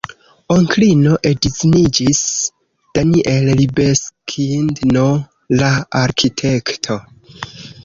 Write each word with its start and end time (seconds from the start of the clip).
Onklino 0.53 1.11
edziniĝis 1.31 2.21
Daniel 2.99 3.51
Libeskind-n, 3.61 5.01
la 5.63 5.71
arkitekto. 6.03 7.01